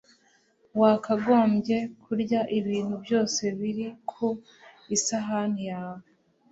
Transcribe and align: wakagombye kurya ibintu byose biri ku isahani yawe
wakagombye 0.81 1.77
kurya 2.03 2.41
ibintu 2.59 2.95
byose 3.03 3.41
biri 3.59 3.85
ku 4.11 4.27
isahani 4.95 5.61
yawe 5.71 6.05